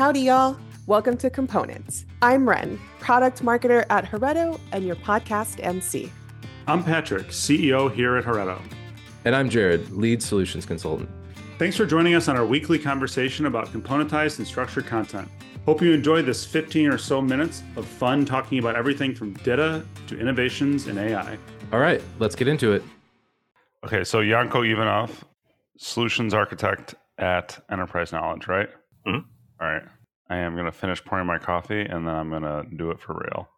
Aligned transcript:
Howdy, 0.00 0.20
y'all. 0.20 0.56
Welcome 0.86 1.18
to 1.18 1.28
Components. 1.28 2.06
I'm 2.22 2.48
Ren, 2.48 2.80
product 3.00 3.42
marketer 3.44 3.84
at 3.90 4.06
Heretto 4.06 4.58
and 4.72 4.86
your 4.86 4.96
podcast 4.96 5.62
MC. 5.62 6.10
I'm 6.66 6.82
Patrick, 6.82 7.26
CEO 7.26 7.92
here 7.92 8.16
at 8.16 8.24
Heretto. 8.24 8.58
And 9.26 9.36
I'm 9.36 9.50
Jared, 9.50 9.90
lead 9.90 10.22
solutions 10.22 10.64
consultant. 10.64 11.10
Thanks 11.58 11.76
for 11.76 11.84
joining 11.84 12.14
us 12.14 12.28
on 12.28 12.38
our 12.38 12.46
weekly 12.46 12.78
conversation 12.78 13.44
about 13.44 13.66
componentized 13.74 14.38
and 14.38 14.46
structured 14.46 14.86
content. 14.86 15.28
Hope 15.66 15.82
you 15.82 15.92
enjoy 15.92 16.22
this 16.22 16.46
15 16.46 16.86
or 16.86 16.96
so 16.96 17.20
minutes 17.20 17.62
of 17.76 17.84
fun 17.84 18.24
talking 18.24 18.58
about 18.58 18.76
everything 18.76 19.14
from 19.14 19.34
data 19.34 19.84
to 20.06 20.18
innovations 20.18 20.86
in 20.86 20.96
AI. 20.96 21.36
All 21.74 21.78
right, 21.78 22.00
let's 22.18 22.34
get 22.34 22.48
into 22.48 22.72
it. 22.72 22.82
Okay, 23.84 24.04
so 24.04 24.20
Yanko 24.20 24.62
Ivanov, 24.62 25.26
solutions 25.76 26.32
architect 26.32 26.94
at 27.18 27.62
Enterprise 27.70 28.12
Knowledge, 28.12 28.48
right? 28.48 28.70
Mhm. 29.06 29.24
All 29.60 29.68
right. 29.68 29.82
I 30.30 30.38
am 30.38 30.54
going 30.54 30.64
to 30.64 30.72
finish 30.72 31.04
pouring 31.04 31.26
my 31.26 31.36
coffee 31.36 31.82
and 31.82 32.08
then 32.08 32.14
I'm 32.14 32.30
going 32.30 32.42
to 32.42 32.64
do 32.76 32.90
it 32.92 32.98
for 32.98 33.12
real. 33.12 33.48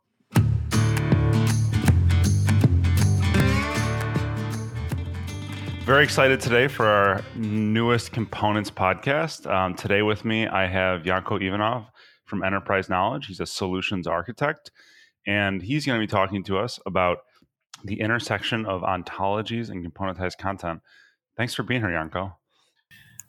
Very 5.84 6.02
excited 6.02 6.40
today 6.40 6.66
for 6.66 6.86
our 6.86 7.22
newest 7.36 8.10
components 8.10 8.70
podcast. 8.70 9.48
Um, 9.48 9.74
today 9.74 10.02
with 10.02 10.24
me, 10.24 10.48
I 10.48 10.66
have 10.66 11.06
Yanko 11.06 11.36
Ivanov 11.36 11.86
from 12.24 12.42
Enterprise 12.42 12.88
Knowledge. 12.88 13.26
He's 13.26 13.40
a 13.40 13.46
solutions 13.46 14.06
architect, 14.06 14.70
and 15.26 15.60
he's 15.60 15.84
going 15.84 16.00
to 16.00 16.06
be 16.06 16.10
talking 16.10 16.42
to 16.44 16.56
us 16.56 16.78
about 16.86 17.18
the 17.84 18.00
intersection 18.00 18.64
of 18.64 18.82
ontologies 18.82 19.70
and 19.70 19.84
componentized 19.84 20.38
content. 20.38 20.80
Thanks 21.36 21.52
for 21.52 21.64
being 21.64 21.80
here, 21.80 21.92
Yanko. 21.92 22.38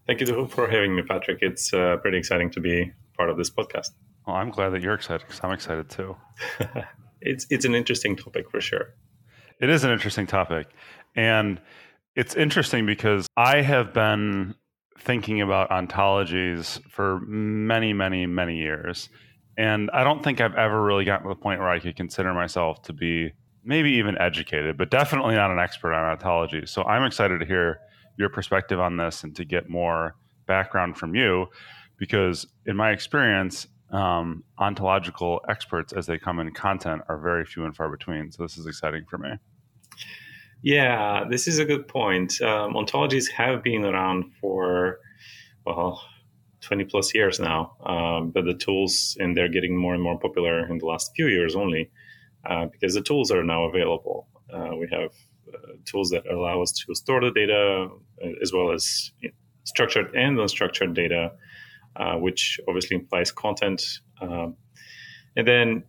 Thank 0.05 0.19
you 0.19 0.47
for 0.47 0.69
having 0.69 0.95
me, 0.95 1.01
Patrick. 1.01 1.39
It's 1.41 1.73
uh, 1.73 1.97
pretty 1.97 2.17
exciting 2.17 2.49
to 2.51 2.59
be 2.59 2.91
part 3.15 3.29
of 3.29 3.37
this 3.37 3.49
podcast. 3.49 3.91
Well, 4.27 4.35
I'm 4.35 4.49
glad 4.49 4.69
that 4.69 4.81
you're 4.81 4.93
excited 4.93 5.25
because 5.25 5.39
I'm 5.43 5.51
excited 5.51 5.89
too. 5.89 6.15
it's 7.21 7.45
it's 7.49 7.65
an 7.65 7.73
interesting 7.73 8.15
topic 8.15 8.49
for 8.49 8.59
sure. 8.59 8.95
It 9.61 9.69
is 9.69 9.83
an 9.83 9.91
interesting 9.91 10.27
topic. 10.27 10.67
And 11.15 11.61
it's 12.15 12.35
interesting 12.35 12.85
because 12.85 13.27
I 13.37 13.61
have 13.61 13.93
been 13.93 14.55
thinking 14.99 15.41
about 15.41 15.69
ontologies 15.69 16.81
for 16.89 17.19
many, 17.21 17.93
many, 17.93 18.25
many 18.25 18.57
years. 18.57 19.09
And 19.57 19.89
I 19.91 20.03
don't 20.03 20.23
think 20.23 20.41
I've 20.41 20.55
ever 20.55 20.83
really 20.83 21.05
gotten 21.05 21.27
to 21.27 21.33
the 21.33 21.39
point 21.39 21.59
where 21.59 21.69
I 21.69 21.79
could 21.79 21.95
consider 21.95 22.33
myself 22.33 22.81
to 22.83 22.93
be 22.93 23.31
maybe 23.63 23.91
even 23.91 24.17
educated, 24.17 24.77
but 24.77 24.89
definitely 24.91 25.35
not 25.35 25.51
an 25.51 25.59
expert 25.59 25.93
on 25.93 26.11
ontology. 26.11 26.65
So 26.65 26.83
I'm 26.83 27.03
excited 27.03 27.39
to 27.39 27.45
hear 27.45 27.79
your 28.17 28.29
perspective 28.29 28.79
on 28.79 28.97
this 28.97 29.23
and 29.23 29.35
to 29.35 29.45
get 29.45 29.69
more 29.69 30.15
background 30.45 30.97
from 30.97 31.15
you 31.15 31.47
because, 31.97 32.47
in 32.65 32.75
my 32.75 32.91
experience, 32.91 33.67
um, 33.91 34.43
ontological 34.57 35.41
experts 35.47 35.93
as 35.93 36.05
they 36.07 36.17
come 36.17 36.39
in 36.39 36.51
content 36.51 37.01
are 37.09 37.17
very 37.17 37.45
few 37.45 37.65
and 37.65 37.75
far 37.75 37.89
between. 37.89 38.31
So 38.31 38.43
this 38.43 38.57
is 38.57 38.65
exciting 38.65 39.05
for 39.09 39.17
me. 39.17 39.29
Yeah, 40.63 41.25
this 41.29 41.47
is 41.47 41.59
a 41.59 41.65
good 41.65 41.87
point. 41.87 42.41
Um, 42.41 42.73
ontologies 42.73 43.29
have 43.31 43.63
been 43.63 43.85
around 43.85 44.31
for, 44.39 44.99
well, 45.65 46.01
20 46.61 46.85
plus 46.85 47.13
years 47.13 47.39
now, 47.39 47.75
um, 47.85 48.31
but 48.31 48.45
the 48.45 48.53
tools, 48.53 49.17
and 49.19 49.35
they're 49.35 49.49
getting 49.49 49.77
more 49.77 49.93
and 49.93 50.01
more 50.01 50.17
popular 50.17 50.65
in 50.67 50.77
the 50.77 50.85
last 50.85 51.11
few 51.15 51.27
years 51.27 51.55
only 51.55 51.91
uh, 52.49 52.65
because 52.67 52.93
the 52.93 53.01
tools 53.01 53.29
are 53.29 53.43
now 53.43 53.65
available. 53.65 54.27
Uh, 54.51 54.69
we 54.77 54.87
have 54.91 55.11
tools 55.85 56.09
that 56.09 56.25
allow 56.27 56.61
us 56.61 56.71
to 56.71 56.95
store 56.95 57.21
the 57.21 57.31
data 57.31 57.87
uh, 58.23 58.29
as 58.41 58.51
well 58.53 58.71
as 58.71 59.11
structured 59.63 60.13
and 60.15 60.37
unstructured 60.37 60.93
data, 60.93 61.31
uh, 61.95 62.15
which 62.15 62.59
obviously 62.67 62.95
implies 62.97 63.31
content. 63.31 63.81
Um, 64.21 64.55
and 65.35 65.47
then 65.47 65.83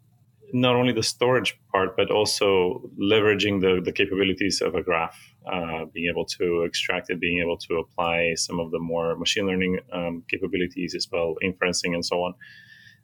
not 0.53 0.77
only 0.77 0.93
the 0.93 1.03
storage 1.03 1.59
part, 1.73 1.97
but 1.97 2.11
also 2.11 2.83
leveraging 3.01 3.61
the, 3.61 3.81
the 3.85 3.93
capabilities 3.93 4.61
of 4.61 4.75
a 4.75 4.83
graph, 4.83 5.19
uh, 5.51 5.85
being 5.93 6.09
able 6.09 6.25
to 6.25 6.63
extract 6.63 7.11
it, 7.11 7.19
being 7.19 7.41
able 7.41 7.57
to 7.57 7.75
apply 7.77 8.35
some 8.37 8.61
of 8.61 8.71
the 8.71 8.79
more 8.79 9.17
machine 9.17 9.47
learning 9.47 9.81
um, 9.93 10.23
capabilities 10.29 10.95
as 10.95 11.09
well, 11.11 11.35
inferencing 11.43 11.95
and 11.95 12.05
so 12.05 12.17
on. 12.23 12.35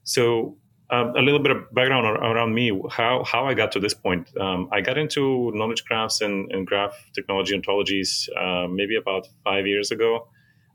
So 0.04 0.56
um, 0.90 1.14
a 1.16 1.22
little 1.22 1.38
bit 1.38 1.52
of 1.52 1.72
background 1.72 2.06
around 2.06 2.54
me, 2.54 2.80
how, 2.90 3.22
how 3.24 3.46
I 3.46 3.54
got 3.54 3.72
to 3.72 3.80
this 3.80 3.94
point. 3.94 4.36
Um, 4.38 4.68
I 4.72 4.80
got 4.80 4.98
into 4.98 5.52
knowledge 5.54 5.84
graphs 5.84 6.20
and, 6.20 6.50
and 6.52 6.66
graph 6.66 6.94
technology 7.14 7.58
ontologies 7.58 8.28
uh, 8.36 8.66
maybe 8.68 8.96
about 8.96 9.28
five 9.44 9.66
years 9.66 9.90
ago. 9.90 10.28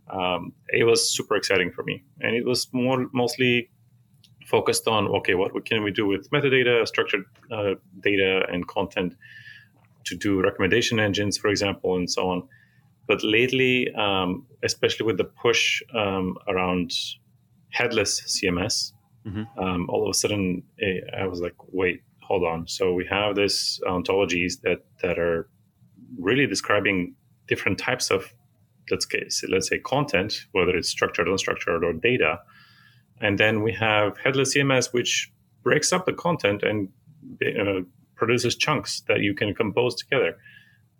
Um, 0.09 0.53
it 0.69 0.83
was 0.83 1.09
super 1.09 1.35
exciting 1.35 1.71
for 1.71 1.83
me. 1.83 2.03
And 2.21 2.35
it 2.35 2.45
was 2.45 2.67
more 2.71 3.07
mostly 3.13 3.69
focused 4.45 4.87
on 4.87 5.07
okay, 5.07 5.33
what 5.35 5.65
can 5.65 5.83
we 5.83 5.91
do 5.91 6.05
with 6.05 6.29
metadata, 6.29 6.87
structured 6.87 7.25
uh, 7.51 7.73
data, 8.01 8.45
and 8.51 8.67
content 8.67 9.15
to 10.05 10.15
do 10.15 10.41
recommendation 10.41 10.99
engines, 10.99 11.37
for 11.37 11.49
example, 11.49 11.95
and 11.97 12.09
so 12.09 12.29
on. 12.29 12.47
But 13.07 13.23
lately, 13.23 13.93
um, 13.95 14.45
especially 14.63 15.05
with 15.05 15.17
the 15.17 15.25
push 15.25 15.81
um, 15.93 16.37
around 16.47 16.93
headless 17.71 18.21
CMS, 18.21 18.93
mm-hmm. 19.25 19.59
um, 19.59 19.89
all 19.89 20.03
of 20.03 20.09
a 20.09 20.13
sudden 20.13 20.63
eh, 20.81 20.99
I 21.17 21.27
was 21.27 21.39
like, 21.39 21.55
wait, 21.71 22.01
hold 22.21 22.43
on. 22.43 22.67
So 22.67 22.93
we 22.93 23.05
have 23.09 23.35
these 23.35 23.79
ontologies 23.87 24.61
that 24.61 24.85
that 25.01 25.19
are 25.19 25.49
really 26.19 26.47
describing 26.47 27.15
different 27.47 27.77
types 27.77 28.11
of 28.11 28.33
let's 28.91 29.07
say 29.09 29.47
let's 29.49 29.69
say 29.69 29.79
content, 29.79 30.45
whether 30.51 30.75
it's 30.75 30.89
structured, 30.89 31.27
unstructured, 31.27 31.83
or 31.83 31.93
data 31.93 32.39
and 33.21 33.37
then 33.37 33.61
we 33.61 33.73
have 33.73 34.17
headless 34.17 34.55
CMS, 34.55 34.93
which 34.93 35.31
breaks 35.63 35.93
up 35.93 36.05
the 36.05 36.13
content 36.13 36.63
and 36.63 36.89
uh, 37.41 37.81
produces 38.15 38.55
chunks 38.55 39.01
that 39.07 39.21
you 39.21 39.33
can 39.33 39.53
compose 39.55 39.95
together. 39.95 40.37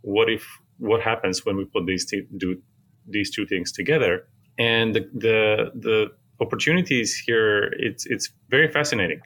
What 0.02 0.30
if 0.30 0.48
what 0.78 1.02
happens 1.02 1.46
when 1.46 1.58
we 1.58 1.66
put 1.66 1.86
these 1.86 2.06
two, 2.06 2.26
do 2.38 2.62
these 3.08 3.34
two 3.34 3.46
things 3.46 3.72
together? 3.72 4.28
And 4.58 4.96
the, 4.96 5.10
the 5.14 5.72
the 5.76 6.12
opportunities 6.42 7.16
here 7.16 7.74
it's 7.78 8.06
it's 8.06 8.32
very 8.50 8.72
fascinating. 8.72 9.22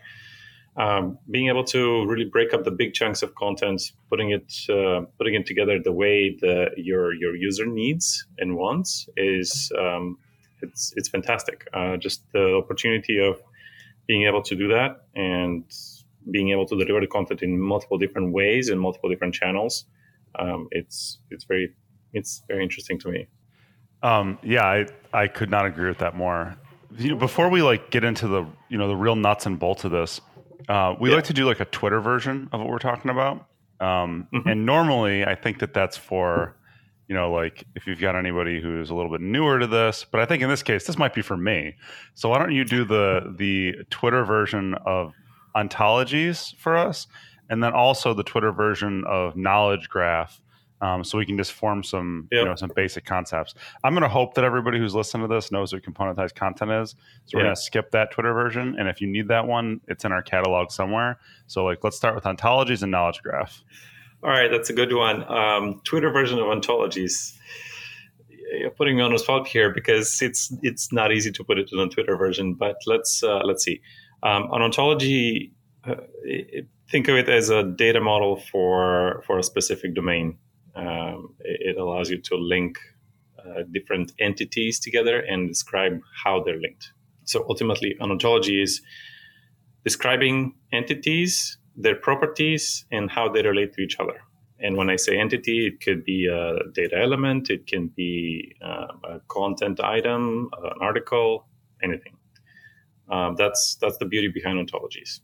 Um, 0.77 1.17
being 1.29 1.49
able 1.49 1.65
to 1.65 2.05
really 2.05 2.25
break 2.25 2.53
up 2.53 2.63
the 2.63 2.71
big 2.71 2.93
chunks 2.93 3.21
of 3.21 3.35
content, 3.35 3.81
putting 4.09 4.31
it 4.31 4.53
uh, 4.69 5.01
putting 5.17 5.33
it 5.33 5.45
together 5.45 5.79
the 5.83 5.91
way 5.91 6.37
the 6.39 6.69
your 6.77 7.13
your 7.13 7.35
user 7.35 7.65
needs 7.65 8.25
and 8.37 8.55
wants 8.55 9.09
is 9.17 9.71
um, 9.77 10.17
it's 10.61 10.93
it's 10.95 11.09
fantastic. 11.09 11.67
Uh, 11.73 11.97
just 11.97 12.23
the 12.31 12.55
opportunity 12.55 13.19
of 13.19 13.41
being 14.07 14.25
able 14.25 14.41
to 14.41 14.55
do 14.55 14.67
that 14.69 15.05
and 15.15 15.63
being 16.31 16.49
able 16.49 16.65
to 16.65 16.77
deliver 16.77 17.01
the 17.01 17.07
content 17.07 17.41
in 17.41 17.59
multiple 17.59 17.97
different 17.97 18.31
ways 18.31 18.69
and 18.69 18.79
multiple 18.79 19.09
different 19.09 19.33
channels. 19.33 19.85
Um, 20.37 20.67
it's 20.71 21.19
it's 21.29 21.43
very 21.43 21.73
it's 22.13 22.43
very 22.47 22.63
interesting 22.63 22.99
to 22.99 23.09
me. 23.09 23.27
Um, 24.01 24.37
yeah, 24.43 24.65
I 24.65 24.85
I 25.13 25.27
could 25.27 25.49
not 25.49 25.65
agree 25.65 25.89
with 25.89 25.97
that 25.99 26.15
more. 26.15 26.55
You 26.97 27.09
know, 27.11 27.15
before 27.15 27.49
we 27.49 27.61
like 27.61 27.91
get 27.91 28.03
into 28.03 28.27
the 28.27 28.45
you 28.69 28.77
know 28.77 28.87
the 28.87 28.95
real 28.95 29.15
nuts 29.15 29.45
and 29.45 29.59
bolts 29.59 29.83
of 29.83 29.91
this, 29.91 30.19
uh, 30.67 30.95
we 30.99 31.09
Yeah. 31.09 31.15
like 31.17 31.25
to 31.25 31.33
do 31.33 31.45
like 31.45 31.59
a 31.59 31.65
Twitter 31.65 31.99
version 32.01 32.49
of 32.51 32.59
what 32.59 32.69
we're 32.69 32.79
talking 32.79 33.11
about. 33.11 33.45
Um, 33.79 34.27
Mhm. 34.33 34.51
And 34.51 34.65
normally, 34.65 35.25
I 35.25 35.35
think 35.35 35.59
that 35.59 35.73
that's 35.73 35.97
for 35.97 36.55
you 37.07 37.15
know 37.15 37.31
like 37.31 37.63
if 37.75 37.87
you've 37.87 37.99
got 38.01 38.15
anybody 38.15 38.59
who's 38.61 38.89
a 38.89 38.95
little 38.95 39.11
bit 39.11 39.21
newer 39.21 39.59
to 39.59 39.67
this. 39.67 40.05
But 40.11 40.19
I 40.21 40.25
think 40.25 40.41
in 40.43 40.49
this 40.49 40.63
case, 40.63 40.85
this 40.87 40.97
might 40.97 41.13
be 41.13 41.21
for 41.21 41.37
me. 41.37 41.75
So 42.15 42.29
why 42.29 42.39
don't 42.39 42.51
you 42.53 42.65
do 42.65 42.83
the 42.83 43.33
the 43.37 43.75
Twitter 43.89 44.23
version 44.25 44.73
of 44.85 45.13
ontologies 45.55 46.55
for 46.57 46.75
us, 46.75 47.07
and 47.49 47.63
then 47.63 47.73
also 47.73 48.13
the 48.13 48.23
Twitter 48.23 48.51
version 48.51 49.03
of 49.07 49.35
knowledge 49.35 49.89
graph. 49.89 50.41
Um, 50.81 51.03
so 51.03 51.17
we 51.17 51.25
can 51.25 51.37
just 51.37 51.51
form 51.51 51.83
some, 51.83 52.27
you 52.31 52.45
know, 52.45 52.55
some 52.55 52.71
basic 52.75 53.03
concepts. 53.05 53.53
I'm 53.83 53.93
going 53.93 54.03
to 54.03 54.07
hope 54.09 54.35
that 54.35 54.45
everybody 54.45 54.79
who's 54.79 54.95
listening 54.95 55.27
to 55.27 55.33
this 55.33 55.51
knows 55.51 55.73
what 55.73 55.83
componentized 55.83 56.35
content 56.35 56.71
is. 56.71 56.95
So 57.25 57.37
we're 57.37 57.41
Yeah. 57.41 57.47
going 57.47 57.55
to 57.55 57.61
skip 57.61 57.91
that 57.91 58.11
Twitter 58.11 58.33
version, 58.33 58.75
and 58.79 58.87
if 58.87 59.01
you 59.01 59.07
need 59.07 59.27
that 59.27 59.45
one, 59.45 59.81
it's 59.87 60.05
in 60.05 60.11
our 60.11 60.21
catalog 60.21 60.71
somewhere. 60.71 61.19
So 61.47 61.65
like, 61.65 61.83
let's 61.83 61.97
start 61.97 62.15
with 62.15 62.23
ontologies 62.23 62.81
and 62.81 62.91
knowledge 62.91 63.21
graph. 63.21 63.61
All 64.23 64.29
right, 64.29 64.49
that's 64.51 64.69
a 64.69 64.73
good 64.73 64.93
one. 64.93 65.23
Um, 65.31 65.81
Twitter 65.85 66.11
version 66.11 66.39
of 66.39 66.45
ontologies. 66.45 67.33
You're 68.59 68.71
putting 68.71 68.97
me 68.97 69.03
on 69.03 69.11
the 69.11 69.19
spot 69.19 69.47
here 69.47 69.71
because 69.73 70.21
it's 70.21 70.51
it's 70.63 70.91
not 70.91 71.11
easy 71.11 71.31
to 71.31 71.43
put 71.43 71.59
it 71.59 71.69
in 71.71 71.79
a 71.79 71.87
Twitter 71.87 72.17
version. 72.17 72.55
But 72.55 72.77
let's 72.87 73.21
uh, 73.23 73.41
let's 73.45 73.63
see. 73.63 73.79
Um, 74.23 74.49
an 74.51 74.61
ontology, 74.63 75.53
uh, 75.87 75.95
it, 76.23 76.67
think 76.89 77.07
of 77.07 77.15
it 77.15 77.29
as 77.29 77.49
a 77.49 77.63
data 77.63 78.01
model 78.01 78.37
for 78.51 79.23
for 79.27 79.37
a 79.37 79.43
specific 79.43 79.93
domain. 79.93 80.37
Um, 80.79 81.35
it, 81.39 81.77
allows 81.77 82.09
you 82.09 82.19
to 82.29 82.35
link 82.35 82.77
uh, 83.39 83.63
different 83.71 84.13
entities 84.19 84.79
together 84.79 85.19
and 85.19 85.47
describe 85.47 85.99
how 86.23 86.41
they're 86.43 86.61
linked. 86.65 86.91
So 87.25 87.45
ultimately, 87.49 87.95
an 87.99 88.11
ontology 88.11 88.61
is 88.61 88.81
describing 89.83 90.55
entities 90.71 91.57
their 91.75 91.95
properties 91.95 92.85
and 92.91 93.09
how 93.09 93.29
they 93.29 93.41
relate 93.41 93.73
to 93.73 93.81
each 93.81 93.99
other. 93.99 94.21
And 94.59 94.75
when 94.75 94.89
I 94.89 94.97
say 94.97 95.17
entity, 95.17 95.67
it 95.67 95.79
could 95.79 96.03
be 96.03 96.27
a 96.27 96.59
data 96.73 96.97
element, 96.97 97.49
it 97.49 97.65
can 97.65 97.87
be 97.87 98.55
uh, 98.61 98.87
a 99.05 99.19
content 99.29 99.79
item, 99.79 100.49
an 100.61 100.79
article, 100.81 101.47
anything. 101.81 102.17
Um, 103.09 103.35
that's 103.37 103.75
that's 103.81 103.97
the 103.97 104.05
beauty 104.05 104.27
behind 104.27 104.55
ontologies. 104.59 105.21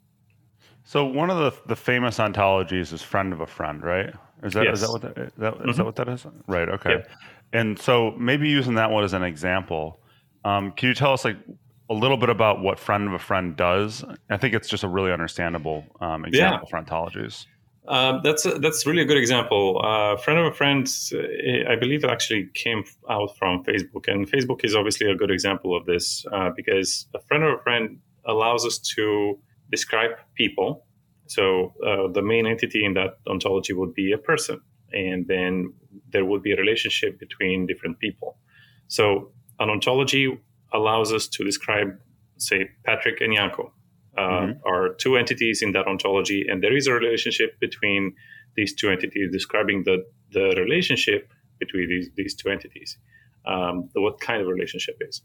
So 0.83 1.05
one 1.05 1.29
of 1.29 1.37
the 1.37 1.51
the 1.67 1.75
famous 1.75 2.17
ontologies 2.17 2.93
is 2.93 3.01
friend 3.01 3.33
of 3.33 3.41
a 3.41 3.47
friend, 3.47 3.83
right? 3.83 4.13
Is 4.45 4.53
that 4.53 4.67
is 4.67 4.79
Yes. 4.79 4.81
that 4.81 4.91
what 4.91 5.01
that, 5.01 5.17
is 5.17 5.31
that, 5.37 5.53
is 5.55 5.59
Mhm. 5.59 5.75
that 5.77 5.85
what 5.85 5.95
that 5.97 6.07
is? 6.09 6.25
Right. 6.47 6.69
Okay. 6.69 6.91
Yep. 6.91 7.09
And 7.53 7.79
so 7.79 8.11
maybe 8.17 8.47
using 8.47 8.75
that 8.75 8.91
one 8.91 9.03
as 9.03 9.13
an 9.13 9.23
example, 9.23 9.99
um, 10.43 10.71
can 10.71 10.89
you 10.89 10.95
tell 10.95 11.13
us 11.13 11.25
like 11.25 11.37
a 11.89 11.93
little 11.93 12.17
bit 12.17 12.29
about 12.29 12.61
what 12.61 12.79
friend 12.79 13.07
of 13.07 13.13
a 13.13 13.19
friend 13.19 13.55
does? 13.55 14.03
I 14.29 14.37
think 14.37 14.53
it's 14.53 14.69
just 14.69 14.83
a 14.83 14.87
really 14.87 15.11
understandable 15.11 15.85
um, 16.01 16.25
example 16.25 16.67
for 16.69 16.81
ontologies. 16.81 17.45
Um, 17.87 18.21
that's 18.23 18.45
a, 18.47 18.57
that's 18.57 18.87
really 18.87 19.03
a 19.03 19.05
good 19.05 19.17
example. 19.17 19.79
Uh, 19.83 20.17
friend 20.17 20.39
of 20.39 20.45
a 20.47 20.51
friend, 20.51 20.87
uh, 21.13 21.71
I 21.71 21.75
believe, 21.75 22.03
it 22.03 22.09
actually 22.09 22.49
came 22.55 22.83
out 23.09 23.37
from 23.37 23.63
Facebook, 23.63 24.07
and 24.07 24.27
Facebook 24.29 24.63
is 24.65 24.75
obviously 24.75 25.09
a 25.09 25.15
good 25.15 25.29
example 25.29 25.75
of 25.77 25.85
this 25.85 26.25
uh, 26.33 26.49
because 26.55 27.07
a 27.13 27.19
friend 27.27 27.43
of 27.43 27.59
a 27.59 27.61
friend 27.61 27.99
allows 28.25 28.65
us 28.65 28.79
to 28.95 29.37
describe 29.71 30.11
people. 30.35 30.84
So 31.27 31.73
uh, 31.85 32.11
the 32.11 32.21
main 32.21 32.45
entity 32.45 32.85
in 32.85 32.93
that 32.93 33.17
ontology 33.27 33.73
would 33.73 33.93
be 33.93 34.11
a 34.11 34.17
person, 34.17 34.61
and 34.91 35.27
then 35.27 35.73
there 36.11 36.25
would 36.25 36.43
be 36.43 36.51
a 36.51 36.57
relationship 36.57 37.19
between 37.19 37.65
different 37.65 37.99
people. 37.99 38.37
So 38.87 39.31
an 39.59 39.69
ontology 39.69 40.39
allows 40.73 41.11
us 41.11 41.27
to 41.29 41.43
describe, 41.43 41.97
say, 42.37 42.69
Patrick 42.85 43.21
and 43.21 43.33
Yanko 43.33 43.73
uh, 44.17 44.53
are 44.65 44.93
two 44.95 45.17
entities 45.17 45.61
in 45.61 45.71
that 45.71 45.87
ontology, 45.87 46.45
and 46.47 46.61
there 46.63 46.75
is 46.75 46.87
a 46.87 46.93
relationship 46.93 47.59
between 47.59 48.13
these 48.55 48.73
two 48.73 48.89
entities, 48.89 49.29
describing 49.31 49.83
the, 49.83 50.05
the 50.31 50.53
relationship 50.57 51.31
between 51.59 51.89
these, 51.89 52.09
these 52.15 52.35
two 52.35 52.49
entities, 52.49 52.97
um, 53.45 53.89
the, 53.93 54.01
what 54.01 54.19
kind 54.19 54.41
of 54.41 54.47
relationship 54.47 54.97
is. 55.01 55.21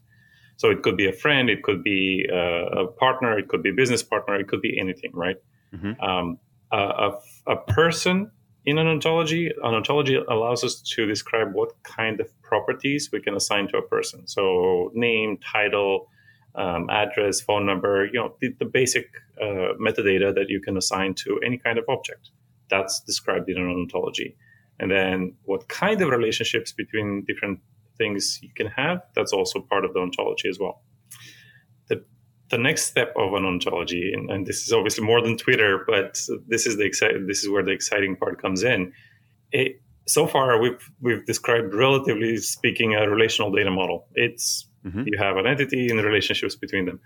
So 0.57 0.69
it 0.69 0.83
could 0.83 0.97
be 0.97 1.07
a 1.07 1.13
friend, 1.13 1.49
it 1.49 1.63
could 1.63 1.83
be 1.83 2.27
uh, 2.31 2.83
a 2.83 2.87
partner, 2.87 3.37
it 3.37 3.47
could 3.47 3.63
be 3.63 3.69
a 3.69 3.73
business 3.73 4.03
partner, 4.03 4.35
it 4.35 4.47
could 4.47 4.61
be 4.61 4.77
anything, 4.79 5.11
right? 5.13 5.37
Mhm. 5.73 6.03
Um, 6.03 6.39
a, 6.71 6.77
a, 6.77 7.19
a 7.47 7.57
person 7.57 8.31
in 8.65 8.77
an 8.77 8.87
ontology, 8.87 9.47
an 9.47 9.73
ontology 9.73 10.15
allows 10.15 10.63
us 10.63 10.81
to 10.81 11.05
describe 11.05 11.53
what 11.53 11.71
kind 11.83 12.19
of 12.19 12.29
properties 12.41 13.09
we 13.11 13.19
can 13.19 13.35
assign 13.35 13.67
to 13.69 13.77
a 13.77 13.81
person. 13.81 14.27
So 14.27 14.91
name, 14.93 15.37
title, 15.37 16.07
um, 16.55 16.89
address, 16.89 17.41
phone 17.41 17.65
number, 17.65 18.05
you 18.05 18.19
know, 18.19 18.35
the, 18.39 18.53
the 18.59 18.65
basic 18.65 19.09
uh, 19.41 19.73
metadata 19.79 20.35
that 20.35 20.49
you 20.49 20.59
can 20.59 20.77
assign 20.77 21.15
to 21.15 21.39
any 21.45 21.57
kind 21.57 21.79
of 21.79 21.85
object. 21.89 22.29
That's 22.69 22.99
described 23.01 23.49
in 23.49 23.57
an 23.57 23.69
ontology. 23.69 24.35
And 24.79 24.91
then 24.91 25.33
what 25.43 25.67
kind 25.67 26.01
of 26.01 26.09
relationships 26.09 26.71
between 26.71 27.23
different 27.25 27.59
things 27.97 28.39
you 28.41 28.49
can 28.55 28.67
have, 28.67 29.01
that's 29.15 29.33
also 29.33 29.61
part 29.61 29.85
of 29.85 29.93
the 29.93 29.99
ontology 29.99 30.49
as 30.49 30.59
well. 30.59 30.81
The, 32.51 32.57
next 32.57 32.83
step 32.87 33.13
of 33.17 33.33
an 33.33 33.45
ontology, 33.45 34.11
and, 34.13 34.29
and 34.29 34.45
this 34.45 34.63
is 34.65 34.71
obviously 34.73 35.03
more 35.05 35.21
than 35.21 35.37
Twitter, 35.37 35.83
but 35.87 36.19
this 36.47 36.65
is 36.67 36.77
the 36.77 36.83
exci- 36.83 37.27
this 37.27 37.43
is 37.43 37.49
where 37.49 37.63
the 37.63 37.71
exciting 37.71 38.15
part 38.15 38.41
comes 38.41 38.63
in. 38.63 38.93
It, 39.51 39.81
so 40.07 40.27
far, 40.27 40.59
we've 40.59 40.83
we've 41.01 41.25
described, 41.25 41.73
relatively 41.73 42.37
speaking, 42.37 42.95
a 42.95 43.09
relational 43.09 43.51
data 43.51 43.71
model. 43.71 44.07
It's 44.15 44.67
Mhm. 44.85 45.05
you 45.05 45.17
have 45.19 45.37
an 45.37 45.45
entity 45.45 45.89
and 45.89 45.99
the 45.99 46.03
relationships 46.03 46.55
between 46.55 46.85
them. 46.85 46.99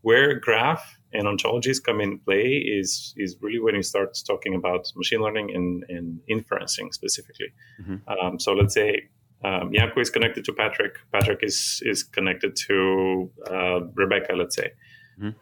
Where 0.00 0.40
graph 0.40 0.98
and 1.12 1.24
ontologies 1.28 1.80
come 1.82 2.00
in 2.00 2.18
play 2.18 2.46
is 2.78 3.14
is 3.16 3.36
really 3.40 3.60
when 3.60 3.74
you 3.76 3.82
start 3.82 4.10
talking 4.26 4.54
about 4.54 4.82
machine 4.96 5.20
learning 5.20 5.54
and, 5.54 5.84
and 5.88 6.20
inferencing 6.28 6.92
specifically. 6.92 7.50
Mhm. 7.80 8.00
Um, 8.12 8.40
so 8.40 8.52
let's 8.54 8.74
say 8.74 9.08
um, 9.44 9.72
Yanko 9.72 10.00
is 10.00 10.10
connected 10.10 10.44
to 10.46 10.52
Patrick. 10.52 10.94
Patrick 11.12 11.40
is 11.42 11.82
is 11.84 12.02
connected 12.02 12.56
to 12.68 13.30
uh, 13.50 13.80
Rebecca. 13.94 14.34
Let's 14.34 14.56
say. 14.56 14.68
Mhm. 15.20 15.34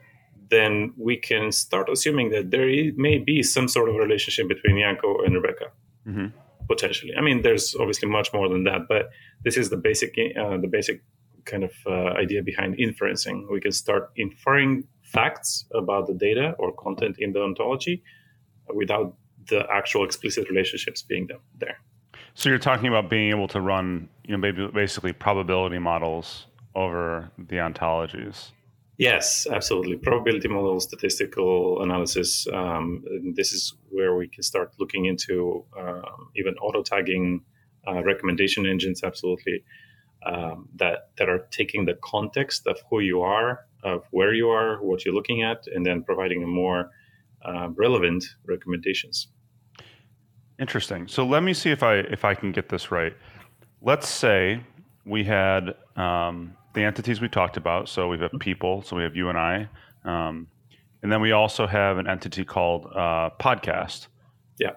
Then 0.50 0.93
we 0.97 1.17
can 1.17 1.52
start 1.52 1.88
assuming 1.88 2.31
that 2.31 2.50
there 2.50 2.69
may 2.97 3.19
be 3.19 3.43
some 3.43 3.69
sort 3.69 3.88
of 3.88 3.94
relationship 3.94 4.49
between 4.49 4.76
Yanko 4.79 5.11
and 5.25 5.35
Rebecca 5.35 5.67
Mhm. 6.08 6.32
potentially. 6.69 7.12
I 7.17 7.20
mean, 7.20 7.43
there's 7.43 7.75
obviously 7.82 8.08
much 8.08 8.32
more 8.32 8.49
than 8.49 8.64
that, 8.64 8.88
but 8.88 9.11
this 9.44 9.56
is 9.56 9.70
the 9.70 9.76
basic 9.76 10.11
uh, 10.43 10.56
the 10.64 10.69
basic 10.79 11.03
kind 11.44 11.64
of 11.64 11.73
uh, 11.87 12.12
idea 12.25 12.43
behind 12.43 12.76
inferencing. 12.79 13.37
We 13.50 13.61
can 13.61 13.73
start 13.73 14.03
inferring 14.17 14.85
facts 15.03 15.67
about 15.82 16.06
the 16.06 16.14
data 16.14 16.55
or 16.58 16.73
content 16.87 17.17
in 17.19 17.32
the 17.32 17.43
ontology 17.43 18.03
without 18.81 19.17
the 19.49 19.61
actual 19.70 20.05
explicit 20.05 20.49
relationships 20.49 21.03
being 21.03 21.29
there. 21.58 21.79
So 22.35 22.49
you're 22.49 22.59
talking 22.59 22.88
about 22.88 23.11
being 23.11 23.31
able 23.31 23.49
to 23.49 23.61
run, 23.61 24.09
you 24.25 24.32
know, 24.32 24.38
maybe 24.38 24.67
basically 24.69 25.12
probability 25.12 25.79
models 25.79 26.47
over 26.75 27.31
the 27.38 27.56
ontologies. 27.56 28.50
Yes, 29.00 29.47
absolutely. 29.50 29.97
Probability 29.97 30.49
model, 30.49 30.79
statistical 30.79 31.82
analysis. 31.82 32.47
Um, 32.53 33.03
this 33.35 33.50
is 33.50 33.75
where 33.88 34.15
we 34.15 34.29
can 34.29 34.43
start 34.43 34.75
looking 34.79 35.06
into 35.06 35.65
um, 35.75 36.29
even 36.37 36.55
auto 36.56 36.82
tagging, 36.82 37.43
uh, 37.88 38.03
recommendation 38.05 38.67
engines. 38.67 39.03
Absolutely, 39.03 39.65
um, 40.27 40.69
that 40.77 41.09
that 41.17 41.31
are 41.31 41.47
taking 41.50 41.87
the 41.87 41.94
context 42.05 42.67
of 42.67 42.79
who 42.91 43.00
you 43.00 43.23
are, 43.23 43.65
of 43.82 44.05
where 44.11 44.35
you 44.35 44.50
are, 44.50 44.77
what 44.82 45.06
you're 45.06 45.15
looking 45.15 45.43
at, 45.43 45.67
and 45.75 45.87
then 45.87 46.03
providing 46.03 46.43
a 46.43 46.47
more 46.47 46.91
uh, 47.43 47.69
relevant 47.75 48.23
recommendations. 48.44 49.29
Interesting. 50.60 51.08
So 51.08 51.24
let 51.24 51.42
me 51.42 51.54
see 51.54 51.70
if 51.70 51.82
I 51.82 51.94
if 51.96 52.24
I 52.24 52.34
can 52.34 52.52
get 52.52 52.68
this 52.68 52.90
right. 52.90 53.14
Let's 53.80 54.08
say 54.08 54.60
we 55.06 55.24
had 55.24 55.74
um, 55.96 56.54
the 56.74 56.82
entities 56.84 57.20
we 57.20 57.28
talked 57.28 57.56
about. 57.56 57.88
So 57.88 58.08
we 58.08 58.18
have 58.18 58.30
people. 58.40 58.82
So 58.82 58.94
we 58.96 59.02
have 59.02 59.16
you 59.16 59.30
and 59.30 59.38
I, 59.38 59.68
um, 60.04 60.46
and 61.02 61.10
then 61.10 61.22
we 61.22 61.32
also 61.32 61.66
have 61.66 61.96
an 61.96 62.06
entity 62.06 62.44
called 62.44 62.86
uh, 62.94 63.30
podcast. 63.40 64.08
Yeah. 64.58 64.72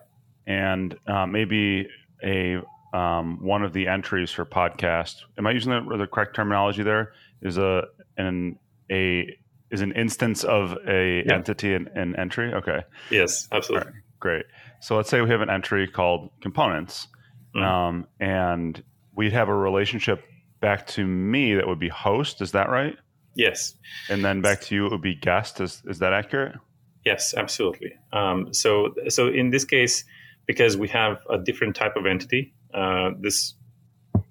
And 0.48 0.96
uh, 1.06 1.26
maybe 1.26 1.90
a 2.24 2.62
um, 2.94 3.44
one 3.44 3.64
of 3.64 3.74
the 3.74 3.88
entries 3.88 4.32
for 4.32 4.46
podcast. 4.46 5.16
Am 5.38 5.46
I 5.48 5.52
using 5.52 5.72
the, 5.72 5.98
the 5.98 6.08
correct 6.08 6.36
terminology? 6.36 6.84
There 6.84 7.12
is 7.42 7.58
a 7.58 7.84
an 8.18 8.58
a 8.90 9.38
is 9.70 9.82
an 9.82 9.92
instance 9.94 10.46
of 10.46 10.78
a 10.88 11.24
Yeah. 11.26 11.34
entity 11.34 11.74
an, 11.74 11.90
an 11.96 12.16
entry. 12.16 12.54
Okay. 12.54 12.84
Yes, 13.12 13.50
absolutely. 13.52 13.92
Right. 13.92 14.02
Great. 14.24 14.46
So 14.80 14.96
let's 14.96 15.10
say 15.10 15.20
we 15.20 15.30
have 15.32 15.42
an 15.42 15.50
entry 15.50 15.86
called 15.86 16.32
components, 16.40 17.10
Mhm. 17.54 17.62
um, 17.62 18.08
and 18.22 18.82
we'd 19.14 19.34
have 19.34 19.50
a 19.50 19.54
relationship 19.54 20.24
back 20.62 20.88
to 20.88 21.06
me 21.06 21.56
that 21.56 21.68
would 21.68 21.78
be 21.78 21.90
host. 21.90 22.42
Is 22.42 22.54
that 22.54 22.70
right? 22.70 22.96
Yes. 23.36 23.76
And 24.10 24.24
then 24.24 24.40
back 24.40 24.62
to 24.62 24.76
you 24.76 24.86
it 24.86 24.92
would 24.92 25.02
be 25.02 25.14
guest. 25.14 25.60
Is 25.60 25.84
is 25.86 26.00
that 26.00 26.14
accurate? 26.14 26.56
Yes, 27.04 27.34
absolutely. 27.34 27.92
Um, 28.14 28.54
so, 28.54 28.96
so 29.10 29.28
in 29.28 29.50
this 29.50 29.66
case, 29.66 30.06
because 30.48 30.78
we 30.78 30.88
have 30.88 31.18
a 31.30 31.38
different 31.38 31.76
type 31.76 31.98
of 31.98 32.06
entity, 32.06 32.54
uh, 32.74 33.10
this 33.20 33.56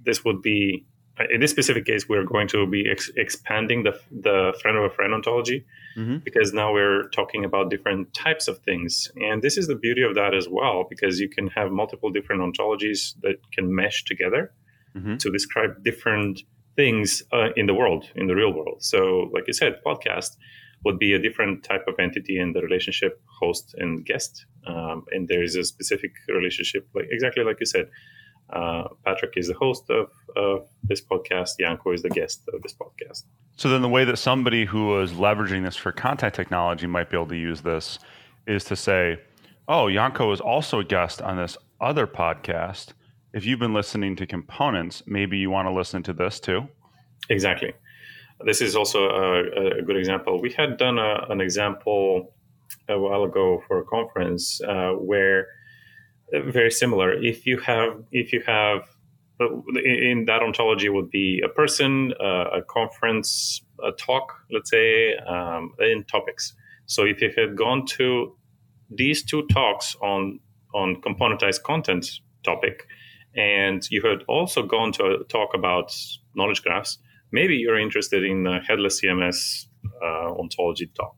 this 0.07 0.25
would 0.25 0.40
be 0.40 0.87
in 1.31 1.40
this 1.40 1.50
specific 1.50 1.85
case 1.85 2.09
we're 2.09 2.25
going 2.25 2.49
to 2.49 2.66
be 2.66 2.88
ex- 2.90 3.11
expanding 3.16 3.83
the 3.83 3.92
the 4.11 4.54
friend 4.61 4.76
of 4.78 4.85
a 4.85 4.90
friend 4.90 5.12
ontology 5.14 5.64
Mhm. 5.97 6.25
because 6.25 6.52
now 6.54 6.73
we're 6.73 7.09
talking 7.11 7.45
about 7.45 7.71
different 7.71 8.14
types 8.14 8.49
of 8.49 8.57
things, 8.61 9.12
and 9.16 9.42
this 9.42 9.57
is 9.59 9.66
the 9.66 9.76
beauty 9.76 10.02
of 10.02 10.14
that 10.14 10.33
as 10.35 10.47
well 10.49 10.87
because 10.88 11.21
you 11.21 11.28
can 11.28 11.47
have 11.49 11.71
multiple 11.71 12.11
different 12.11 12.40
ontologies 12.47 13.00
that 13.25 13.37
can 13.54 13.75
mesh 13.75 14.04
together 14.04 14.42
Mhm. 14.97 15.19
to 15.23 15.31
describe 15.31 15.73
different 15.85 16.35
things 16.76 17.23
uh, 17.37 17.50
in 17.61 17.66
the 17.66 17.75
world, 17.75 18.02
in 18.21 18.26
the 18.26 18.35
real 18.35 18.52
world. 18.59 18.78
So, 18.83 19.31
like 19.35 19.45
you 19.47 19.52
said, 19.52 19.73
podcast 19.85 20.31
would 20.85 20.99
be 20.99 21.12
a 21.12 21.19
different 21.26 21.62
type 21.62 21.85
of 21.87 21.95
entity 21.99 22.38
in 22.38 22.52
the 22.54 22.62
relationship 22.62 23.21
host 23.40 23.75
and 23.83 23.90
guest. 24.11 24.47
Um, 24.66 25.04
and 25.12 25.28
there 25.28 25.42
is 25.42 25.54
a 25.57 25.64
specific 25.64 26.12
relationship, 26.28 26.83
like 26.95 27.09
exactly 27.11 27.45
like 27.45 27.59
you 27.61 27.66
said. 27.66 27.87
Uh, 28.52 28.88
Patrick 29.04 29.32
is 29.37 29.49
the 29.49 29.54
host 29.54 29.88
of, 29.90 30.11
of 30.37 30.68
this 30.82 31.00
podcast. 31.00 31.50
Yanko 31.59 31.92
is 31.92 32.02
the 32.02 32.11
guest 32.11 32.42
of 32.52 32.62
this 32.62 32.75
podcast. 32.75 33.25
So 33.56 33.68
then 33.68 33.82
the 33.82 33.88
way 33.88 34.04
that 34.04 34.18
somebody 34.18 34.64
who 34.64 35.00
is 35.00 35.12
leveraging 35.12 35.64
this 35.64 35.76
for 35.76 35.92
content 35.92 36.35
technology 36.35 36.87
might 36.87 37.11
be 37.11 37.16
able 37.16 37.28
to 37.28 37.37
use 37.37 37.62
this 37.62 37.99
is 38.47 38.64
to 38.64 38.76
say, 38.76 39.21
"Oh, 39.68 39.87
Yanko 39.87 40.32
is 40.32 40.40
also 40.40 40.80
a 40.80 40.85
guest 40.85 41.23
on 41.23 41.37
this 41.37 41.56
other 41.80 42.06
podcast. 42.06 42.92
If 43.32 43.47
you've 43.47 43.61
been 43.61 43.75
listening 43.75 44.16
to 44.16 44.26
components, 44.26 45.02
maybe 45.06 45.38
you 45.38 45.50
want 45.50 45.66
to 45.68 45.73
listen 45.73 46.02
to 46.04 46.12
this 46.12 46.40
too." 46.40 46.68
Exactly. 47.30 47.73
This 48.44 48.61
is 48.61 48.75
also 48.75 49.09
a, 49.09 49.78
a 49.78 49.82
good 49.82 49.97
example. 49.97 50.40
We 50.40 50.52
had 50.52 50.76
done 50.76 50.99
a, 50.99 51.26
an 51.30 51.40
example 51.40 52.35
a 52.88 52.99
while 52.99 53.25
ago 53.25 53.62
for 53.66 53.80
a 53.80 53.85
conference 53.85 54.61
uh, 54.62 54.92
where 54.92 55.47
very 56.33 56.71
similar. 56.71 57.12
If 57.12 57.47
you 57.47 57.59
have, 57.61 58.03
if 58.11 58.33
you 58.33 58.43
have, 58.47 58.83
in 59.85 60.25
that 60.27 60.43
ontology 60.43 60.89
would 60.89 61.11
be 61.11 61.43
a 61.45 61.49
person, 61.49 62.12
uh, 62.21 62.59
a 62.59 62.62
conference, 62.62 63.62
a 63.85 63.93
talk, 63.93 64.33
let's 64.51 64.71
say, 64.71 65.17
um, 65.17 65.73
in 65.81 66.05
topics. 66.05 66.55
So 66.87 67.05
if 67.05 67.21
you 67.21 67.31
had 67.37 67.57
gone 67.57 67.87
to 67.99 68.37
these 68.91 69.25
two 69.25 69.47
talks 69.49 69.97
on 70.03 70.41
on 70.75 71.03
componentized 71.03 71.62
content 71.62 72.07
topic, 72.45 72.87
and 73.37 73.87
you 73.91 74.03
had 74.03 74.23
also 74.29 74.62
gone 74.62 74.93
to 74.93 75.25
talk 75.29 75.51
about 75.55 75.95
knowledge 76.35 76.62
graphs, 76.62 76.99
maybe 77.31 77.57
you're 77.57 77.79
interested 77.79 78.25
in 78.25 78.47
uh, 78.47 78.61
headless 78.67 79.01
CMS 79.03 79.67
uh, 80.03 80.33
ontology 80.39 80.91
talk, 80.95 81.17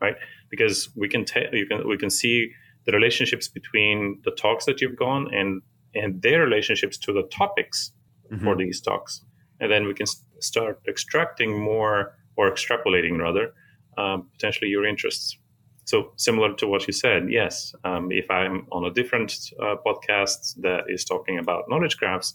right? 0.00 0.14
Because 0.50 0.90
we 0.96 1.08
can 1.08 1.24
ta- 1.24 1.50
you 1.52 1.66
can 1.66 1.88
we 1.88 1.96
can 1.96 2.10
see 2.10 2.50
the 2.86 2.92
relationships 2.92 3.48
between 3.48 4.20
the 4.24 4.30
talks 4.32 4.64
that 4.66 4.80
you've 4.80 4.96
gone 4.96 5.32
and 5.32 5.62
and 5.94 6.20
their 6.22 6.40
relationships 6.40 6.98
to 6.98 7.12
the 7.12 7.22
topics 7.24 7.92
mm-hmm. 8.30 8.44
for 8.44 8.56
these 8.56 8.80
talks, 8.80 9.22
and 9.60 9.70
then 9.70 9.86
we 9.86 9.94
can 9.94 10.06
start 10.40 10.80
extracting 10.88 11.58
more 11.58 12.16
or 12.36 12.50
extrapolating 12.50 13.18
rather 13.18 13.52
um, 13.96 14.28
potentially 14.32 14.70
your 14.70 14.84
interests. 14.84 15.38
So 15.84 16.12
similar 16.16 16.54
to 16.54 16.66
what 16.66 16.86
you 16.86 16.92
said, 16.92 17.30
yes. 17.30 17.74
Um, 17.84 18.10
if 18.10 18.30
I'm 18.30 18.66
on 18.72 18.84
a 18.84 18.90
different 18.90 19.32
uh, 19.60 19.76
podcast 19.86 20.60
that 20.62 20.84
is 20.88 21.04
talking 21.04 21.38
about 21.38 21.64
knowledge 21.68 21.98
graphs, 21.98 22.34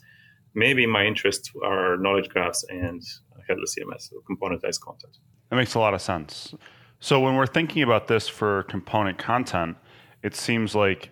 maybe 0.54 0.86
my 0.86 1.06
interests 1.06 1.52
are 1.64 1.98
knowledge 1.98 2.30
graphs 2.30 2.64
and 2.70 3.02
headless 3.48 3.76
CMS, 3.76 4.10
so 4.10 4.22
componentized 4.30 4.80
content. 4.82 5.18
That 5.50 5.56
makes 5.58 5.74
a 5.74 5.80
lot 5.80 5.94
of 5.94 6.02
sense. 6.02 6.54
So 7.00 7.20
when 7.20 7.36
we're 7.36 7.48
thinking 7.48 7.82
about 7.82 8.08
this 8.08 8.28
for 8.28 8.64
component 8.64 9.18
content, 9.18 9.78
it 10.24 10.36
seems 10.36 10.76
like 10.76 11.12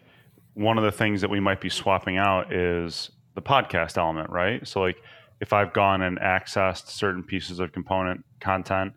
one 0.53 0.77
of 0.77 0.83
the 0.83 0.91
things 0.91 1.21
that 1.21 1.29
we 1.29 1.39
might 1.39 1.61
be 1.61 1.69
swapping 1.69 2.17
out 2.17 2.51
is 2.51 3.11
the 3.35 3.41
podcast 3.41 3.97
element, 3.97 4.29
right? 4.29 4.67
So 4.67 4.81
like 4.81 4.97
if 5.39 5.53
I've 5.53 5.73
gone 5.73 6.01
and 6.01 6.19
accessed 6.19 6.87
certain 6.87 7.23
pieces 7.23 7.59
of 7.59 7.71
component 7.71 8.25
content 8.39 8.93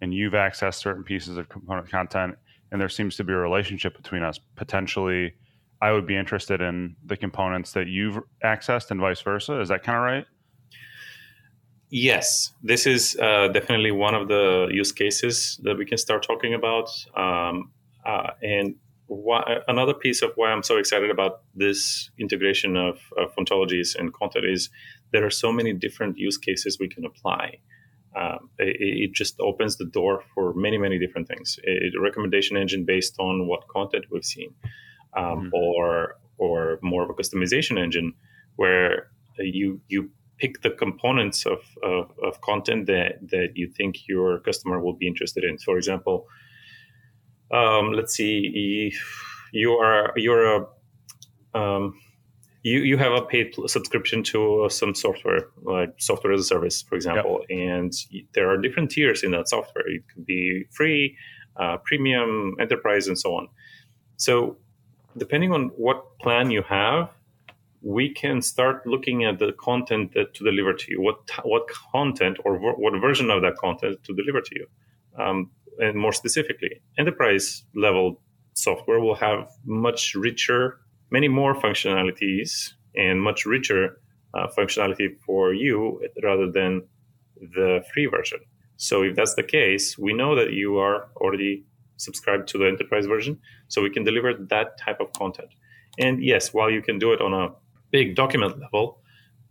and 0.00 0.12
you've 0.12 0.32
accessed 0.32 0.76
certain 0.76 1.04
pieces 1.04 1.36
of 1.36 1.48
component 1.48 1.90
content 1.90 2.36
and 2.70 2.80
there 2.80 2.88
seems 2.88 3.16
to 3.16 3.24
be 3.24 3.32
a 3.32 3.36
relationship 3.36 3.94
between 3.96 4.22
us 4.22 4.40
potentially 4.56 5.34
i 5.82 5.92
would 5.92 6.06
be 6.06 6.16
interested 6.16 6.60
in 6.62 6.96
the 7.04 7.16
components 7.16 7.72
that 7.72 7.88
you've 7.88 8.18
accessed 8.44 8.90
and 8.90 9.00
vice 9.00 9.20
versa. 9.20 9.60
Is 9.60 9.68
that 9.68 9.82
kind 9.82 9.96
of 9.96 10.04
right? 10.04 10.24
Yes. 11.90 12.54
This 12.62 12.86
is 12.86 13.16
uh, 13.20 13.48
definitely 13.48 13.90
one 13.90 14.14
of 14.14 14.28
the 14.28 14.68
use 14.72 14.92
cases 14.92 15.60
that 15.62 15.76
we 15.76 15.84
can 15.84 15.98
start 15.98 16.22
talking 16.22 16.54
about. 16.54 16.88
Um, 17.14 17.72
uh, 18.06 18.30
and 18.42 18.76
why, 19.16 19.58
another 19.68 19.94
piece 19.94 20.22
of 20.22 20.32
why 20.36 20.50
i'm 20.50 20.62
so 20.62 20.76
excited 20.76 21.10
about 21.10 21.42
this 21.54 22.10
integration 22.18 22.76
of, 22.76 22.98
of 23.16 23.34
ontologies 23.36 23.94
and 23.96 24.12
content 24.14 24.44
is 24.44 24.70
there 25.12 25.24
are 25.26 25.30
so 25.30 25.52
many 25.52 25.72
different 25.72 26.16
use 26.18 26.38
cases 26.38 26.78
we 26.78 26.88
can 26.88 27.04
apply 27.04 27.58
um, 28.14 28.50
it, 28.58 28.76
it, 28.78 29.12
just 29.14 29.40
opens 29.40 29.78
the 29.78 29.86
door 29.86 30.22
for 30.34 30.52
many, 30.52 30.76
many 30.76 30.98
different 30.98 31.28
things. 31.28 31.58
A, 31.66 31.98
recommendation 31.98 32.58
engine 32.58 32.84
based 32.84 33.16
on 33.18 33.46
what 33.46 33.66
content 33.68 34.04
we've 34.10 34.22
seen, 34.22 34.54
um, 35.16 35.24
mm-hmm. 35.24 35.54
or 35.54 36.16
or 36.36 36.78
more 36.82 37.04
of 37.04 37.08
a 37.08 37.14
customization 37.14 37.82
engine 37.82 38.12
where 38.56 39.10
you 39.38 39.80
you 39.88 40.10
pick 40.38 40.60
the 40.62 40.70
components 40.70 41.46
of, 41.46 41.60
of, 41.84 42.10
of, 42.22 42.40
content 42.40 42.86
that, 42.86 43.12
that 43.30 43.50
you 43.54 43.70
think 43.76 44.08
your 44.08 44.40
customer 44.40 44.80
will 44.80 44.94
be 44.94 45.06
interested 45.06 45.44
in. 45.44 45.56
For 45.56 45.76
example, 45.76 46.26
um, 47.52 47.92
let's 47.92 48.14
see, 48.14 48.92
you 49.52 49.72
are 49.72 50.12
you're 50.16 50.56
a 50.56 50.66
um, 51.54 51.94
you 52.62 52.80
you 52.80 52.96
have 52.96 53.12
a 53.12 53.22
paid 53.22 53.54
subscription 53.66 54.22
to 54.22 54.66
some 54.70 54.94
software 54.94 55.48
like 55.62 55.94
software 55.98 56.32
as 56.32 56.40
a 56.40 56.44
service 56.44 56.82
for 56.82 56.94
example 56.94 57.44
yep. 57.48 57.58
and 57.58 57.92
there 58.34 58.48
are 58.50 58.56
different 58.56 58.90
tiers 58.90 59.22
in 59.22 59.32
that 59.32 59.48
software. 59.48 59.88
It 59.88 60.02
could 60.12 60.24
be 60.24 60.64
free 60.70 61.16
uh, 61.56 61.78
premium 61.84 62.54
enterprise 62.60 63.08
and 63.08 63.18
so 63.18 63.34
on. 63.34 63.48
So 64.16 64.56
depending 65.18 65.52
on 65.52 65.70
what 65.76 66.18
plan 66.18 66.50
you 66.50 66.62
have 66.62 67.10
we 67.82 68.08
can 68.08 68.40
start 68.40 68.86
looking 68.86 69.24
at 69.24 69.40
the 69.40 69.52
content 69.54 70.14
that 70.14 70.32
to 70.34 70.44
deliver 70.44 70.72
to 70.72 70.90
you. 70.90 71.00
What 71.00 71.18
what 71.42 71.68
content 71.68 72.38
or 72.44 72.56
what 72.58 73.00
version 73.00 73.30
of 73.30 73.42
that 73.42 73.56
content 73.56 74.02
to 74.04 74.14
deliver 74.14 74.40
to 74.40 74.54
you? 74.54 74.66
Um, 75.18 75.50
and 75.78 75.96
more 75.96 76.12
specifically 76.12 76.82
enterprise 76.98 77.64
level 77.74 78.20
software 78.54 79.00
will 79.00 79.14
have 79.14 79.48
much 79.64 80.14
richer 80.14 80.78
many 81.12 81.28
more 81.28 81.54
functionalities 81.54 82.72
and 82.96 83.22
much 83.22 83.46
richer 83.46 84.00
uh, 84.34 84.46
functionality 84.58 85.08
for 85.24 85.52
you 85.52 86.00
rather 86.22 86.50
than 86.50 86.82
the 87.54 87.84
free 87.92 88.06
version. 88.06 88.38
So 88.78 89.02
if 89.02 89.14
that's 89.14 89.34
the 89.34 89.42
case, 89.42 89.98
we 89.98 90.12
know 90.14 90.34
that 90.34 90.54
you 90.54 90.78
are 90.78 91.08
already 91.16 91.64
subscribed 91.98 92.48
to 92.48 92.58
the 92.58 92.66
enterprise 92.66 93.06
version, 93.06 93.38
so 93.68 93.82
we 93.82 93.90
can 93.90 94.04
deliver 94.04 94.32
that 94.48 94.78
type 94.78 95.00
of 95.00 95.12
content. 95.12 95.50
And 95.98 96.24
yes, 96.24 96.54
while 96.54 96.70
you 96.70 96.82
can 96.82 96.98
do 96.98 97.12
it 97.12 97.20
on 97.20 97.32
a 97.34 97.50
big 97.90 98.16
document 98.16 98.58
level, 98.58 98.98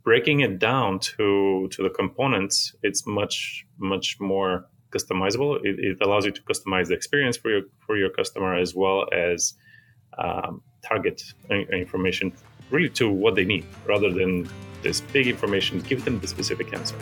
breaking 0.03 0.39
it 0.39 0.57
down 0.57 0.99
to 0.99 1.69
to 1.71 1.83
the 1.83 1.89
components, 1.89 2.75
it's 2.81 3.05
much 3.05 3.65
much 3.77 4.19
more 4.19 4.65
customizable. 4.91 5.57
It, 5.63 5.79
it 5.79 5.97
allows 6.01 6.25
you 6.25 6.31
to 6.31 6.41
customize 6.43 6.87
the 6.87 6.93
experience 6.93 7.37
for 7.37 7.49
your 7.49 7.61
for 7.85 7.97
your 7.97 8.09
customer 8.09 8.55
as 8.55 8.75
well 8.75 9.05
as 9.11 9.53
um, 10.17 10.61
target 10.83 11.23
information 11.49 12.33
really 12.69 12.89
to 12.89 13.09
what 13.09 13.35
they 13.35 13.45
need 13.45 13.65
rather 13.85 14.11
than 14.11 14.49
this 14.81 15.01
big 15.01 15.27
information. 15.27 15.79
Give 15.81 16.03
them 16.03 16.19
the 16.19 16.27
specific 16.27 16.73
answer. 16.73 16.95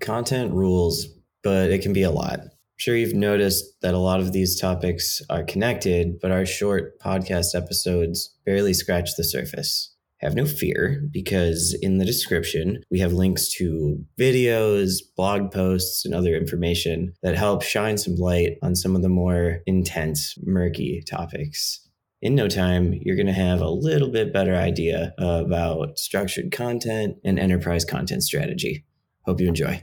Content 0.00 0.52
rules 0.52 1.06
but 1.42 1.70
it 1.70 1.82
can 1.82 1.92
be 1.92 2.02
a 2.02 2.10
lot. 2.10 2.38
I'm 2.38 2.50
sure 2.76 2.96
you've 2.96 3.14
noticed 3.14 3.64
that 3.82 3.94
a 3.94 3.98
lot 3.98 4.20
of 4.20 4.32
these 4.32 4.60
topics 4.60 5.22
are 5.30 5.42
connected 5.44 6.20
but 6.20 6.30
our 6.30 6.46
short 6.46 6.98
podcast 7.00 7.54
episodes 7.54 8.36
barely 8.44 8.74
scratch 8.74 9.10
the 9.16 9.24
surface 9.24 9.91
have 10.22 10.34
no 10.34 10.46
fear 10.46 11.02
because 11.10 11.76
in 11.82 11.98
the 11.98 12.04
description, 12.04 12.82
we 12.90 13.00
have 13.00 13.12
links 13.12 13.48
to 13.54 14.04
videos, 14.18 14.98
blog 15.16 15.50
posts, 15.50 16.04
and 16.04 16.14
other 16.14 16.36
information 16.36 17.14
that 17.22 17.36
help 17.36 17.62
shine 17.62 17.98
some 17.98 18.16
light 18.16 18.58
on 18.62 18.76
some 18.76 18.94
of 18.94 19.02
the 19.02 19.08
more 19.08 19.58
intense, 19.66 20.36
murky 20.42 21.02
topics. 21.08 21.88
In 22.20 22.34
no 22.34 22.46
time, 22.46 22.94
you're 23.02 23.16
going 23.16 23.26
to 23.26 23.32
have 23.32 23.60
a 23.60 23.68
little 23.68 24.08
bit 24.08 24.32
better 24.32 24.54
idea 24.54 25.12
about 25.18 25.98
structured 25.98 26.52
content 26.52 27.16
and 27.24 27.38
enterprise 27.38 27.84
content 27.84 28.22
strategy. 28.22 28.84
Hope 29.24 29.40
you 29.40 29.48
enjoy. 29.48 29.80